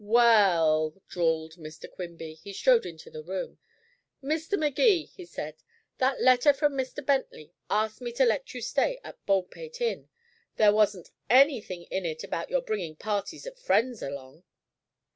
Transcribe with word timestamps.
"Well," 0.03 0.99
drawled 1.07 1.57
Mr. 1.57 1.87
Quimby. 1.87 2.33
He 2.33 2.53
strode 2.53 2.87
into 2.87 3.11
the 3.11 3.21
room. 3.21 3.59
"Mr. 4.23 4.57
Magee," 4.57 5.05
he 5.05 5.25
said, 5.25 5.57
"that 5.99 6.19
letter 6.19 6.53
from 6.53 6.73
Mr. 6.73 7.05
Bentley 7.05 7.53
asked 7.69 8.01
me 8.01 8.11
to 8.13 8.25
let 8.25 8.51
you 8.55 8.61
stay 8.61 8.99
at 9.03 9.23
Baldpate 9.27 9.79
Inn. 9.79 10.09
There 10.55 10.73
wasn't 10.73 11.11
anything 11.29 11.83
in 11.91 12.03
it 12.03 12.23
about 12.23 12.49
your 12.49 12.61
bringing 12.63 12.95
parties 12.95 13.45
of 13.45 13.59
friends 13.59 14.01
along." 14.01 14.41